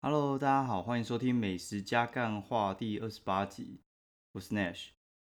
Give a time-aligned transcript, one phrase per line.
[0.00, 3.80] Hello，大家好，欢迎收听《美食加干话》第二十八集，
[4.30, 4.90] 我是 Nash。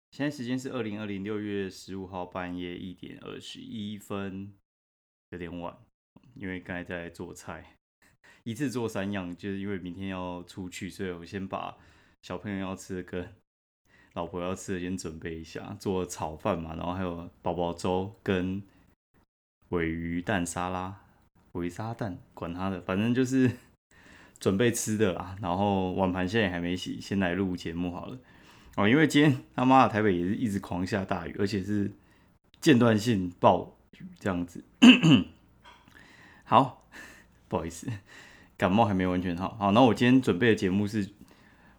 [0.10, 4.56] 现在时间是二零二零六月十五号半夜一点二十一分，
[5.30, 5.78] 有点晚，
[6.34, 7.78] 因为刚才在做菜，
[8.44, 11.78] 一次做三样，就是因为明天要出去，所以我先把
[12.24, 13.36] 小朋友要吃的跟
[14.14, 18.64] 老婆要吃的先准备一下，做炒饭嘛，然后还有宝宝粥跟
[19.70, 21.06] 尾鱼蛋沙拉，
[21.52, 23.56] 尾沙蛋，管他的，反正就是
[24.46, 25.36] 准备吃的啦。
[25.42, 28.16] 然后碗盘现在也还没洗，先来录节目好了。
[28.76, 31.92] 哦，因为今天他妈的台北也是一直狂下大雨，而且是
[32.62, 34.64] 间断性暴雨这样子。
[36.46, 36.86] 好，
[37.48, 37.88] 不好意思，
[38.56, 39.58] 感冒还没完全好。
[39.60, 41.10] 好，那我今天准备的节目是，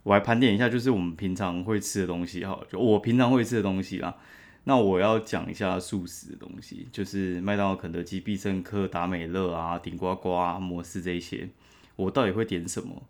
[0.02, 4.16] 我来盘点一下，就是我们平常会吃的东西哈，就我平常会吃的东西啦。
[4.64, 11.48] 那我要讲一下素食的东西，就是麦当劳、肯德基、必胜客、达美乐啊、顶呱呱、摩斯这些，
[11.96, 13.08] 我到底会点什么？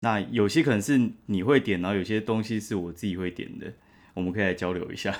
[0.00, 3.72] 那有些可能是你会点，然后有些东西是我自己会点的，
[4.14, 5.12] 我们可以来交流一下。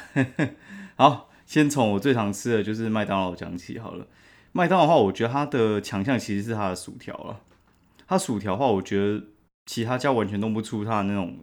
[0.95, 4.07] 好，先从我最常吃的就是麦当劳讲起好了。
[4.53, 7.41] 麦当劳的话，我觉得它的强项其实是它的薯条了。
[8.07, 9.25] 它薯条的话，我觉得
[9.67, 11.39] 其他家完全弄不出它的那种，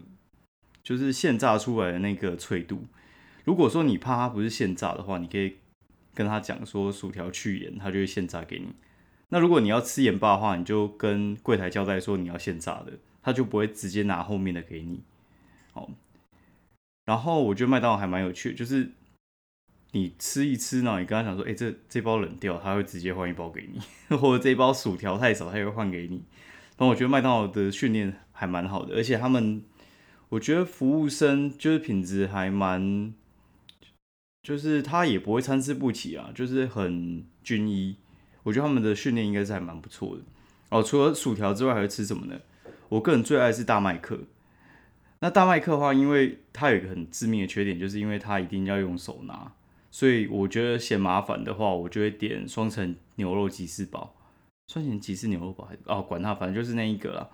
[0.82, 2.86] 就是现炸出来的那个脆度。
[3.44, 5.58] 如果说你怕它不是现炸的话，你可以
[6.14, 8.74] 跟他讲说薯条去盐，他就会现炸给你。
[9.30, 12.94] 那如果你要吃盐巴的话，你就跟柜台交代说你要现炸的。
[13.26, 15.02] 他就不会直接拿后面的给你，
[15.74, 15.90] 哦。
[17.06, 18.92] 然后我觉得麦当劳还蛮有趣，就是
[19.94, 23.80] 你吃一吃呢，你跟他讲说，哎，这这包冷掉，他会直接换一包给你，
[24.16, 26.18] 或者这一包薯条太少，他也会换给你。
[26.78, 29.64] 然后我觉得麦当劳的训练还蛮好的，而且他们，
[30.30, 33.12] 我觉得服务生就是品质还蛮，
[34.44, 37.96] 就是他也不会参差不齐啊，就是很均一。
[38.46, 40.22] 我觉得他们的训练应该是还蛮不错的。
[40.70, 42.40] 哦，除了薯条之外，还会吃什么呢？
[42.90, 44.20] 我个人最爱是大麦克。
[45.20, 49.52] 那大麦克的话，因为它有一个很致命的缺点，就是因为它一定要用手拿，
[49.90, 54.16] 所以我觉得嫌麻烦的话，我就会点双层牛肉吉士堡。
[54.72, 57.30] 双层吉士牛肉堡哦，管它，反正就是那一个啦。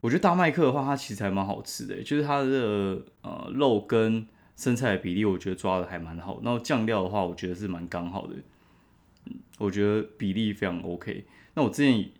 [0.00, 4.26] 我觉得大麦克的话，它其实还蛮好吃的，就是它的呃肉跟
[4.56, 6.40] 生菜的比例，我觉得抓的还蛮好。
[6.42, 8.34] 然后酱料的话，我觉得是蛮刚好的，
[9.58, 11.24] 我觉得比例非常 OK。
[11.54, 12.10] 那我之前。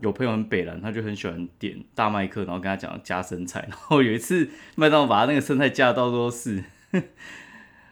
[0.00, 6.62] 有朋友很北蓝，他就很喜欢点大麦克，然后跟他讲加生菜， 然后有一次麦当劳把他那个生菜加到都是，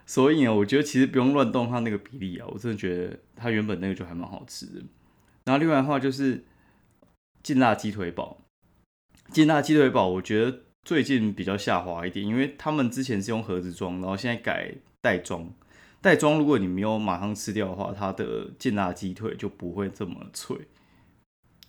[0.05, 4.83] 所以呢，我觉得其实不用乱动他那个比例啊，我真的觉得他原本那个就还蛮好吃的。
[5.47, 6.45] 然后另外的话就是
[7.43, 8.37] 劲辣鸡腿堡，
[9.31, 15.51] 劲辣鸡腿堡我觉得最近比较下滑一点，因为他们之前是用盒子装，然后现在改袋装，
[16.05, 20.55] 袋装如果你没有马上吃掉的话，它的劲辣鸡腿就不会这么脆。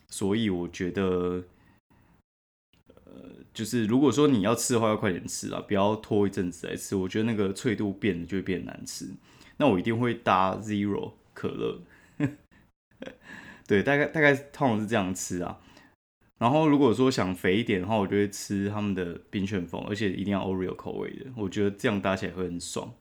[0.09, 1.45] 所以我觉得，
[3.05, 3.13] 呃，
[3.53, 6.97] 就是如果说你要吃的话，要快点吃啊，不要拖一阵子来吃。
[6.97, 9.09] 我觉得那个脆度变了就会变难吃。
[9.55, 11.79] 那我一定会搭 Zero 可乐，
[13.65, 15.61] 对，大概大概通常是这样吃啊。
[16.39, 21.27] 然后如果说想肥一点的话，我就会吃他们的冰旋风，而且一定要 Oreo 口味的。
[21.37, 22.93] 我觉得这样搭起来会很爽。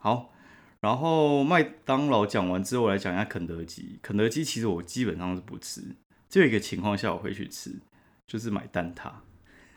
[0.00, 0.32] 好，
[0.80, 3.98] 然后麦当劳讲完之后，我来讲一下肯德基。
[4.02, 5.96] 肯德基其实我基本上是不吃。
[6.28, 7.80] 只有一个情况下我会去吃，
[8.26, 9.10] 就是买蛋挞。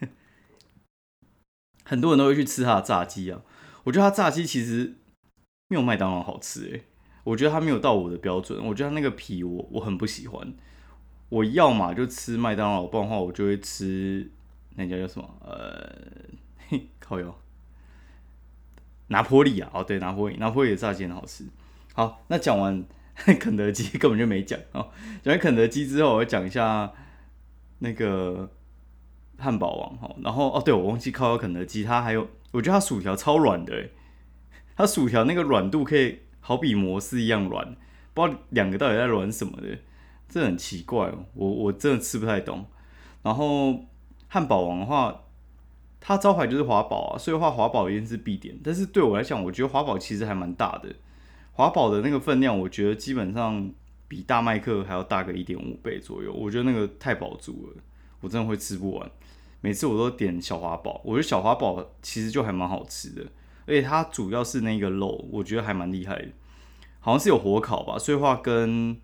[1.86, 3.42] 很多人都会去吃他的炸鸡啊，
[3.84, 4.96] 我觉得他炸鸡其实
[5.70, 6.84] 没有麦当劳好吃诶，
[7.24, 10.54] 我觉得他没有到我的标准，我觉得他那个皮我我很不喜欢。
[11.30, 14.30] 我要嘛就吃麦当劳，不然的话我就会吃
[14.76, 15.38] 那家叫什么？
[15.42, 16.28] 呃，
[16.68, 17.36] 嘿，烤肉
[19.10, 21.46] 拿破里啊，哦对，拿破里，拿破里的炸鸡很好吃。
[21.94, 22.84] 好，那讲完。
[23.38, 24.88] 肯德基根本就没讲哦。
[25.22, 26.90] 讲完肯德基之后，我讲一下
[27.80, 28.50] 那个
[29.38, 30.16] 汉堡王哈。
[30.24, 33.90] 然后哦，对我忘记靠肯德基，它还有，我觉得它薯条超软的，
[34.78, 37.76] 它薯条那个软度可以好比摩斯一样软，
[38.14, 39.78] 不知道两个到底在软什么的，
[40.30, 41.26] 这很奇怪哦。
[41.34, 42.68] 我我真的吃不太懂。
[43.24, 43.84] 然后
[44.30, 45.24] 汉堡王的话，
[46.02, 48.58] 它招牌就是华堡啊，所以话华堡一定是必点。
[48.64, 50.96] 但是对我来讲，我觉得华堡其实还蛮大的。
[51.52, 53.70] 华宝的那个分量，我觉得基本上
[54.08, 56.34] 比大麦克还要大个一点五倍左右。
[56.34, 57.84] 我觉得那个太饱足了，
[58.22, 59.12] 我真的会吃不完。
[59.62, 63.24] 每次我都点小华宝，我觉得小华宝其实就还蛮好吃的，
[63.66, 66.30] 而且它主要是那个肉，我觉得还蛮厉害的，
[67.02, 68.98] 好像是有火烤吧，所以话跟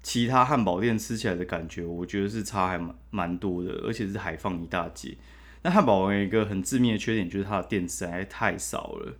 [0.00, 5.16] 其他汉堡店吃起来的感觉，我觉得是差还蛮蛮多的，而且是还放一大截。
[5.62, 9.16] 那汉堡王有一个很致命的缺点，就是它的店实在太少了，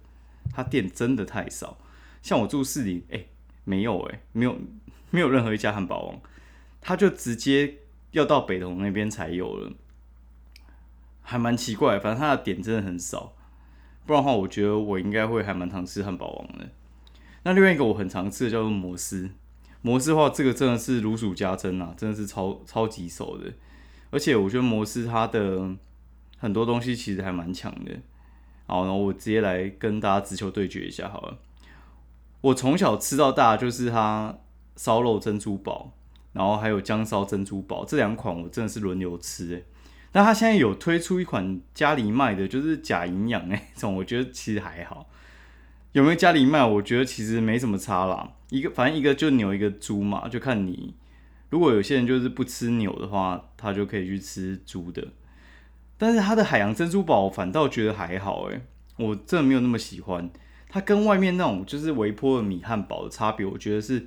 [0.52, 1.78] 它店真的太少。
[2.22, 3.24] 像我住市里，哎，
[3.64, 4.58] 没有哎，没有
[5.10, 6.20] 没有任何一家汉堡王，
[6.80, 7.78] 它就直接
[8.12, 9.72] 要到北投那边才有了，
[11.22, 11.98] 还蛮奇怪。
[11.98, 13.34] 反正它的点真的很少，
[14.06, 16.68] 不然的话，我觉得我应该会还蛮常吃汉堡王的。
[17.44, 19.30] 那另外一个我很常吃的叫做摩斯，
[19.82, 23.52] 摩斯的话，这个真的是如数家珍啊，真的是超超级熟的。
[24.10, 25.76] 而且我觉得摩斯它的
[26.38, 27.92] 很多东西其实还蛮强的。
[28.66, 31.38] 好，然后我直接来跟大家直球对决一下好了。
[32.40, 34.38] 我从小吃到大就是它
[34.76, 35.92] 烧肉珍珠堡，
[36.32, 39.64] 然后还有姜烧珍珠堡这两款，我真的是轮流吃诶。
[40.12, 45.10] 那它现在有推出一款家里卖的，就是假营养那，种我觉得其实还好。
[45.92, 46.64] 有没有家里卖？
[46.64, 48.32] 我觉得其实没什么差啦。
[48.50, 50.94] 一个反正一个就牛一个猪嘛，就看你。
[51.50, 55.08] 如果有些人就是不吃牛的话，他就可以去吃猪的。
[55.98, 58.62] 但是它的海洋珍珠堡反倒觉得还好诶，
[58.96, 60.30] 我真的没有那么喜欢。
[60.70, 64.06] 它跟外面那种就是微波的米汉堡的差别，我觉得是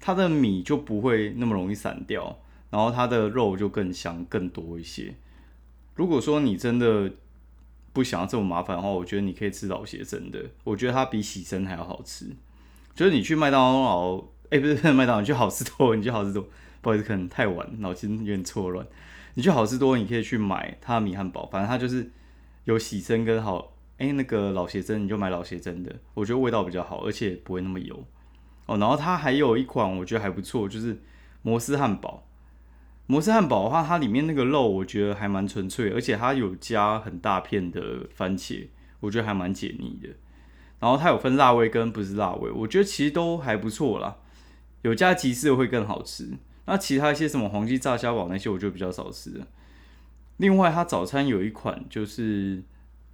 [0.00, 2.38] 它的米就不会那么容易散掉，
[2.70, 5.14] 然后它的肉就更香更多一些。
[5.94, 7.12] 如果说你真的
[7.92, 12.26] 不想要这么麻烦的话，我觉得你可以吃老鞋真的，我觉得它比喜生还要好吃。
[12.94, 16.46] 就是你去麦当劳，哎，不是麦当劳，你去好吃多，你去好吃多，
[16.80, 18.86] 不好意思，可能太晚，脑筋有点错乱。
[19.36, 22.10] 你去好事多，你可以去买它的米汉堡，反正它就是
[22.64, 28.02] 有喜生跟好哎那个老鞋珍，你就买老鞋珍的，我觉得味道比较好，而且不会那么油
[28.64, 28.78] 哦。
[28.78, 31.02] 然后它还有一款我觉得还不错，就是
[31.42, 32.26] 摩斯汉堡。
[33.06, 38.68] 摩斯汉堡的话，它里面那个肉我觉得还蛮纯粹，而且它有加很大片的番茄，
[39.00, 40.08] 我觉得还蛮解腻的。
[40.80, 44.16] 然后它有分辣味跟不是辣味，我觉得其实都还不错啦。
[44.80, 46.30] 有加吉士会更好吃。
[46.66, 49.46] 那其他一些什么黄鸡炸虾堡那些，我就比较少吃了。
[50.36, 52.62] 另外，它早餐有一款就是，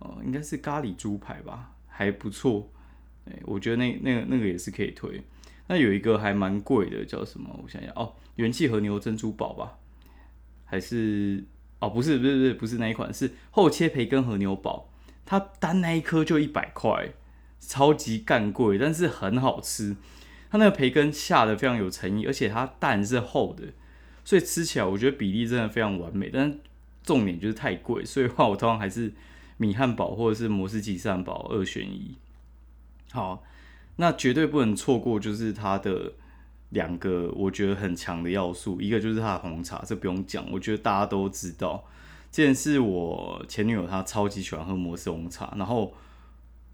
[0.00, 2.70] 呃，应该是咖喱猪排吧，还不错。
[3.26, 5.22] 哎，我觉得那那个那个也是可以推。
[5.68, 7.48] 那有一个还蛮贵的，叫什么？
[7.62, 9.78] 我想想哦，元气和牛珍珠堡吧，
[10.64, 11.44] 还是
[11.78, 14.90] 哦，不是不是不是不是那一款，是厚切培根和牛堡。
[15.24, 17.12] 它单那一颗就一百块，
[17.60, 19.96] 超级干贵，但是很好吃。
[20.52, 23.68] 它那个培根下的非常有诚意，而且它蛋是厚的，
[24.22, 26.28] 所以吃起来我觉得比例真的非常完美。
[26.30, 26.58] 但
[27.02, 29.14] 重点就是太贵，所以话我通常还是
[29.56, 32.18] 米汉堡或者是摩斯吉士汉堡二选一。
[33.12, 33.42] 好，
[33.96, 36.12] 那绝对不能错过就是它的
[36.68, 41.82] 两个我觉得很强的要素，一个就是它的红茶，这不用讲，我觉得大家都知道。
[42.30, 45.94] 这件事我前女友她超级喜欢喝摩斯红茶，然后。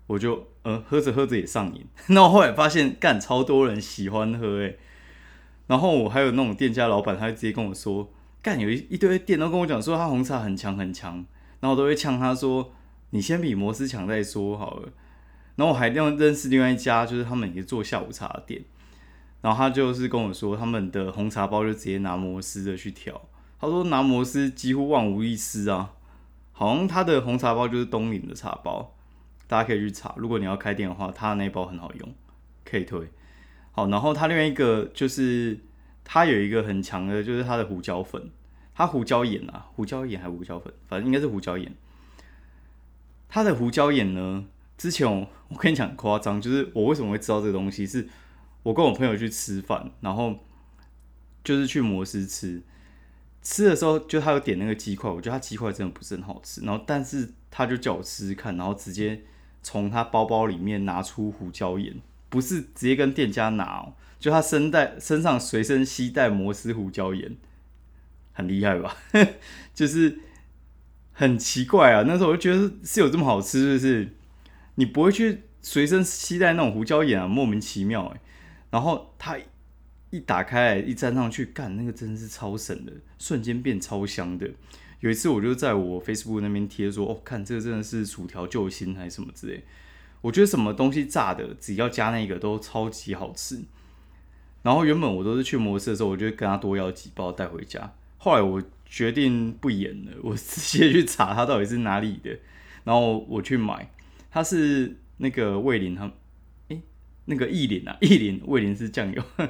[0.08, 4.78] 我就呃喝着喝着也上瘾， 那我后来发现干超多人喜欢喝诶，
[5.69, 8.10] 然后我还有那种店家老板，他直接跟我说，
[8.43, 11.14] 干有一一堆店都跟我讲说他红茶很强很强，
[11.60, 12.72] 然后我都会呛他说，
[13.10, 14.88] 你先比摩斯强再说好了。
[15.56, 18.62] 然后我还另认识另外一家，就是他们也做下午茶的店，
[19.43, 23.20] 然后他就是跟我说，他们的红茶包就直接拿摩斯的去调，
[23.60, 25.90] 他说拿摩斯几乎万无一失啊，
[26.52, 28.94] 好像他的红茶包就是东岭的茶包。
[29.49, 32.15] 大家可以去查，如果你要开店的话，它那一包很好用，
[32.65, 33.11] 可以推。
[33.73, 35.59] 好，然后它另外一个就是
[36.05, 38.31] 它有一个很强的，就是它的胡椒粉，
[38.75, 41.75] 它胡椒盐啊，胡椒盐还是胡椒粉，反正应该是胡椒盐。
[43.29, 44.45] 它的胡椒盐呢，
[44.77, 48.09] 之前我我跟你讲夸张，就是我为什么会知道这个东西，是
[48.62, 50.39] 我跟我朋友去吃饭，然后
[51.43, 52.62] 就是去摩斯吃。
[53.41, 56.61] 吃的时候，就他有点那个鸡块，我觉得他鸡块真的不是很好吃。
[56.62, 59.22] 然后，但是他就叫我吃吃看，然后直接
[59.62, 61.96] 从他包包里面拿出胡椒盐，
[62.29, 67.36] 不是直接跟店家拿，哦，就他身带身上随身携带摩斯胡椒盐，
[68.32, 68.96] 很厉害吧？
[69.74, 70.20] 就是
[71.12, 72.05] 很奇怪啊。
[72.06, 74.15] 那时候我就觉得是有这么好吃，就是
[74.77, 78.20] 你不会去随身携带那种胡椒盐啊，莫名其妙哎。
[78.70, 79.38] 然后他。
[80.10, 84.48] 一打开，一粘上去，干那个真的是超神的，瞬间变超香的。
[85.00, 89.64] 有一次我就在我 Facebook 那边贴说，哦，看这个真的是薯条救星还是什么之类。
[90.20, 93.62] 我觉得什么东西炸的，只要加那个都超级好吃。
[94.62, 97.94] 然后原本我都是去模式的时候，我就跟他多要几包带回家。
[98.17, 102.36] 后来我决定不演了，我直接去查它到底是哪里的，
[102.82, 103.93] 然后我去买。
[104.31, 106.10] 它是那个味林，他
[106.69, 106.82] 诶，
[107.26, 109.22] 那个意林啊，意林味林是酱油。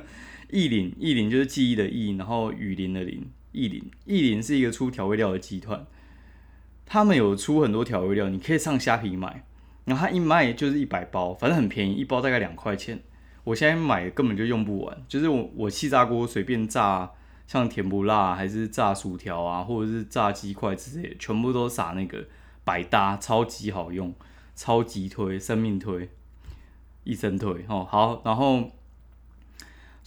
[0.50, 3.26] 意林，意林就是记忆的意，然后雨林的林，
[3.58, 5.84] 意林，意林是一个出调味料的集团，
[6.86, 9.44] 他们有出很多调味料，你可以上虾皮买，
[9.84, 13.00] 然后他一卖就是一百包，反正很便宜，一包大概两块钱。
[13.42, 17.10] 我现在买根本就用不完，就是我我气炸锅随便炸，
[17.48, 22.24] 像甜不辣还是炸薯条啊，或者是炸鸡块之类，全部都撒那个
[22.62, 24.14] 百搭，超级好用，
[24.54, 26.08] 超级推，生命推，
[27.02, 27.84] 一生推哦。
[27.90, 28.70] 好，然后。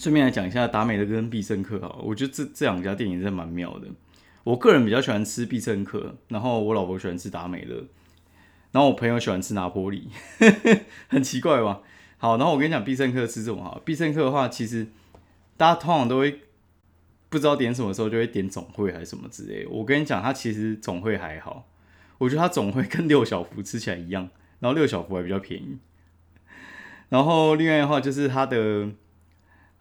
[0.02, 3.88] 顺便来讲一下达美乐跟必胜客哈，我觉得这这两家店也是蛮妙的。
[4.44, 7.86] 我个人比较喜欢吃必胜客，然后我老婆喜欢吃达美乐，
[8.72, 10.10] 然后我朋友喜欢吃拿坡里，
[11.08, 11.82] 很奇怪吧？
[12.18, 13.80] 好，然后我跟你讲必胜客吃什么哈？
[13.86, 14.88] 必胜客的话，其实
[15.56, 16.40] 大家通常都会
[17.30, 19.68] 不知道点什么时候就会点总会还是什么之类。
[19.68, 21.70] 我跟你讲，它其实总会还好，
[22.18, 24.32] 我觉得它总会跟六小福吃起来一样，
[24.62, 25.78] 然后六小福还比较便宜。
[27.10, 28.90] 然后另外的话就是它的。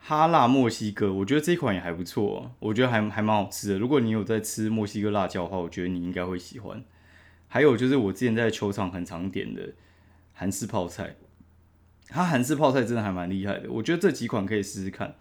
[0.03, 3.79] 哈辣墨西哥，我觉得这款也还不错，我觉得还还蛮好吃的。
[3.79, 6.83] 如果你有在吃墨西哥辣椒的话，我觉得你应该会喜欢。
[7.47, 9.75] 还有就是我之前在球场很常点的
[10.33, 11.17] 韩式泡菜，
[12.09, 13.71] 它韩式泡菜真的还蛮厉害的。
[13.71, 15.15] 我觉得这几款可以试试看。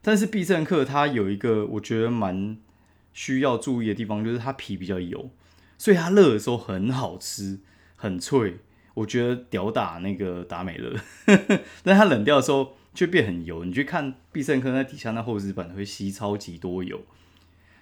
[0.00, 2.56] 但是必胜客它有一个我觉得蛮
[3.12, 5.28] 需要注意的地方，就是它皮比较油，
[5.76, 7.58] 所以它热的时候很好吃，
[7.96, 8.58] 很脆。
[8.94, 10.98] 我觉得屌打那个达美乐，
[11.82, 12.76] 但它冷掉的时候。
[12.92, 17.00] 就变很油，你去看必胜客那底下那厚纸板会吸超级多油。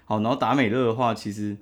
[0.05, 1.57] 好，然后达美乐的话，其实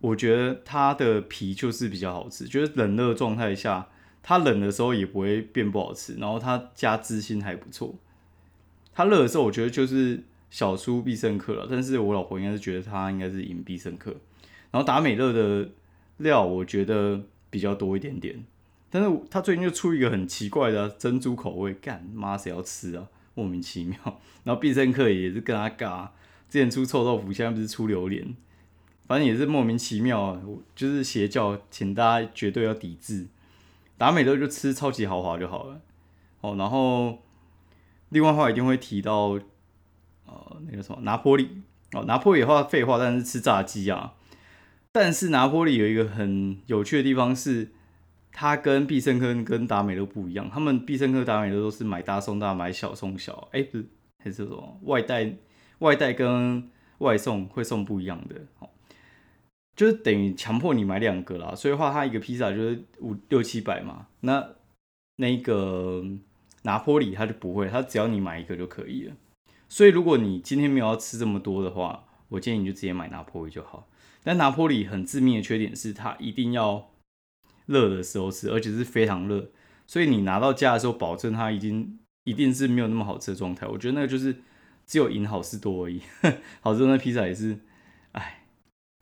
[0.00, 3.88] 我觉得它的皮就是比较好吃，就是冷热状态下，
[4.22, 7.94] 它冷的时候也不会变不好吃，然后它加芝心还不错。
[8.94, 14.12] 它热的时候，我觉得就是小输必胜客了，但是我老婆应该是觉得它应该是赢必胜客。
[14.70, 15.70] 然后达美乐的
[16.18, 18.44] 料，我觉得比较多一点点。
[18.98, 23.06] 但是他最近就出一个很奇怪的珍珠口味，干妈谁要吃啊？
[23.34, 23.98] 莫名其妙。
[24.42, 26.08] 然后必胜客也是跟他尬，
[26.48, 28.34] 之前出臭豆腐，现在不是出榴莲，
[29.06, 30.40] 反正也是莫名其妙啊，
[30.74, 33.26] 就是邪教，请大家绝对要抵制。
[33.98, 35.82] 达美乐就吃超级豪华就好了。
[36.40, 37.18] 哦，然后
[38.08, 39.38] 另外话一定会提到，
[40.24, 41.60] 呃，那个什么拿坡里
[41.92, 44.14] 哦，拿坡里的话废话，但是吃炸鸡啊。
[44.90, 47.72] 但是拿坡里有一个很有趣的地方是。
[48.38, 53.48] 它跟必胜客跟达美乐不一样，他们必胜客、达美乐都是买大送大，买小送小。
[53.50, 53.86] 哎，不是，
[54.22, 55.32] 还是什么外带？
[55.78, 58.68] 外带跟外送会送不一样的，哦，
[59.74, 61.54] 就是等于强迫你买两个啦。
[61.54, 64.06] 所以话，它一个披萨就是五六七百嘛。
[64.20, 64.46] 那
[65.16, 66.04] 那个
[66.64, 69.14] 拿坡里它就不会，它只要你买一个就可以了。
[69.66, 73.88] 所以如果你今天没有要吃这么多的话，我建议你就直接买拿坡里就好。
[74.22, 76.90] 但拿坡里很致命的缺点是，它一定要。
[77.66, 79.50] 热的时候吃，而且是非常热，
[79.86, 83.66] 所以你拿到家的时候，保证它已经一定是没有那么好吃的状态。
[83.66, 84.36] 我觉得那个就是
[84.86, 86.00] 只有赢好事多而已。
[86.62, 87.58] 好吃那披萨也是，
[88.12, 88.46] 哎，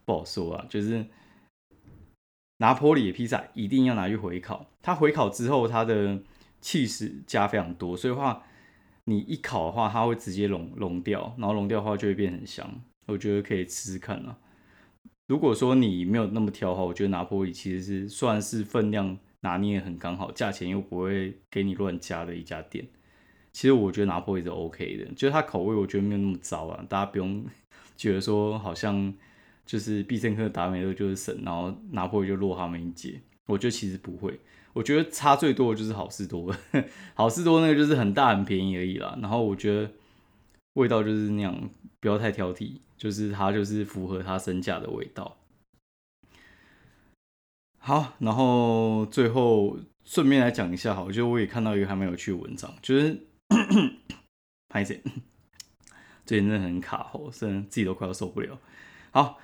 [0.05, 0.67] 不好说啊。
[0.69, 1.07] 就是
[2.59, 6.21] 拿坡里的披萨一定要拿去回烤，它回烤之后，它的
[6.61, 8.45] 气势加非常多，所以话
[9.05, 12.83] 你一烤的话，它会直接融融掉，然后融掉的话就会变很香。
[13.07, 14.39] 我觉得可以吃吃看啊。
[15.27, 22.87] 如果说你没有那么挑的话，我觉得拿破里其实是算是分量拿捏很刚好，价钱又不会给你乱加的一家店。
[23.53, 27.45] 其实我觉得拿破里是 OK 的，就是它口味我觉得没有那么糟啊，大家不用
[27.97, 29.15] 觉得说好像
[29.65, 33.21] 就是必胜客达美乐就是神，然后拿破里就落他们一截。
[33.47, 34.39] 我觉得其实不会，
[34.73, 36.55] 我觉得差最多的就是好事多，
[37.15, 39.17] 好事多那个就是很大很便宜而已啦。
[39.23, 39.91] 然后我觉得
[40.75, 42.79] 味道就是那样，不要太挑剔。
[42.97, 45.37] 就是它就是符合它身价的味道。
[47.79, 53.27] 好，然后最后顺便来讲一下，好，就我也看到一个还蛮有趣的文章，就是
[54.73, 55.03] 拍谁
[56.25, 58.59] 最近真的很卡喉，甚至自己都快要受不了。
[59.11, 59.39] 好，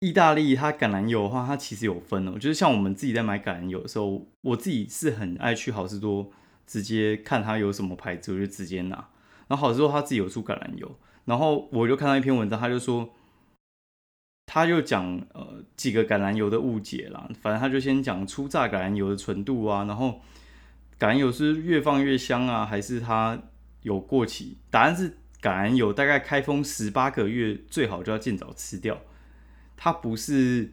[0.00, 6.32] 意大利它橄榄油的话，它其实有分哦，就是像我们自己在买橄榄油的时候，我自己是很爱去好事多
[6.66, 9.10] 直接看它有什么牌子，我就直接拿。
[9.48, 10.98] 然后好事多它自己有出橄榄油。
[11.26, 13.14] 然后我就看到一篇文章，他就说，
[14.46, 17.28] 他就讲呃几个橄榄油的误解啦。
[17.42, 20.20] 反正他就先讲初榨橄榄油的纯度啊，然后
[20.98, 23.38] 橄榄油是越放越香啊，还是它
[23.82, 24.56] 有过期？
[24.70, 28.98] 答案是橄榄油大概开封十八个月最好就要尽早吃掉，
[29.76, 30.72] 它不是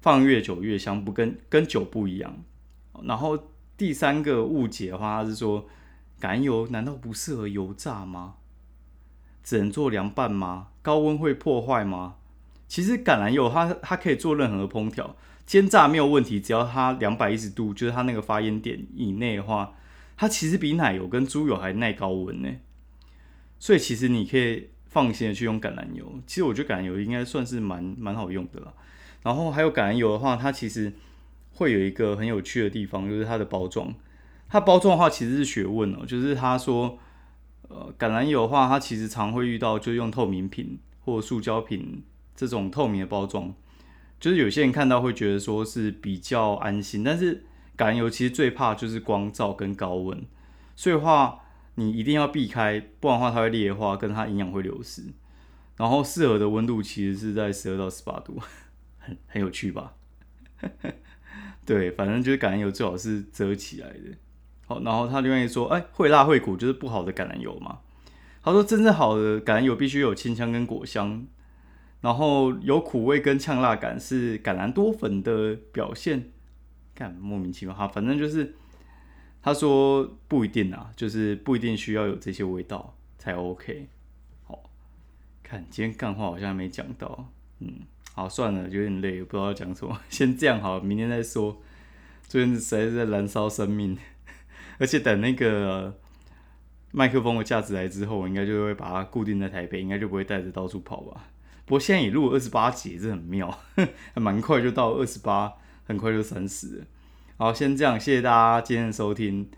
[0.00, 2.44] 放越久越香，不跟跟酒不一样。
[3.04, 5.66] 然后第三个误解的话，他是说
[6.20, 8.34] 橄榄油难道不适合油炸吗？
[9.48, 10.66] 只能做凉拌吗？
[10.82, 12.16] 高温会破坏吗？
[12.66, 19.72] 其实橄榄油它它可以做任何的烹调，煎炸没有问题，只要它两百一十度，就是它那个发烟点以内的话，
[20.18, 22.50] 它其实比奶油跟猪油还耐高温呢。
[23.58, 26.20] 所以其实你可以放心的去用橄榄油。
[26.26, 28.74] 其实我觉得橄榄油应该算是蛮蛮好用的了。
[29.22, 30.92] 然后还有橄榄油的话，它其实
[31.54, 33.94] 会有一个很有趣的地方，就是它的包装。
[34.50, 36.98] 它包装的话其实是学问哦，就是他说。
[37.62, 42.02] 呃，橄榄油的话，它其实常会遇到，就用透明瓶或塑胶瓶
[42.34, 43.54] 这种透明的包装，
[44.20, 47.44] 就是有些人看到会觉得说是比较安心，但是
[47.76, 50.24] 橄榄油其实最怕就是光照跟高温，
[50.74, 51.40] 所以话
[51.74, 55.04] 你一定要避开，不然的话它会裂化，跟它营养会流失。
[55.76, 58.40] 然后适合的温度其实是在十二到十八度，
[58.98, 59.94] 很很有趣吧？
[61.64, 64.16] 对，反正就是橄榄油最好是遮起来的。
[64.68, 67.80] 好，然后他另外说，哎，会辣会苦就是不好的橄榄油嘛。
[68.42, 71.26] 他说，真正好的橄榄油必须有清香跟果香，
[72.02, 76.30] 然后有苦味跟呛辣感是橄榄多酚的表现。
[76.94, 78.54] 干莫名其妙哈，反正就是
[79.42, 83.88] 他说不一定啊，就是不一定需要有这些味道才 OK。
[84.44, 84.62] 好，
[85.42, 87.28] 看今天干话好像没讲到，
[87.60, 87.72] 嗯。
[88.14, 91.62] 好，算了，有点累，不知道讲什么， 先这样好，明天再说。
[92.26, 93.96] 最近实在在燃烧生命，
[94.78, 95.94] 而且等那个
[96.92, 101.26] 麦克风的架子来之后，我应该就会把它固定在台北，应该就不会带着到处跑吧。
[101.66, 103.58] 不过现在也录二十八集，这很妙，
[104.14, 105.52] 还蛮快就到二十八，
[105.84, 106.86] 很快就三十。
[107.36, 109.50] 好，先这样，谢谢大家今天的收听。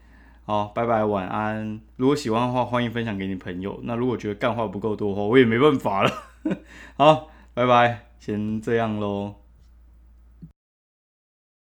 [0.45, 1.81] 好，拜拜，晚安。
[1.97, 3.79] 如果喜欢的话，欢迎分享给你朋友。
[3.85, 6.11] 那如果觉得干话不够多的话，我也没办法了。
[6.99, 8.07] 好，拜拜。
[8.19, 9.40] 先这样喽。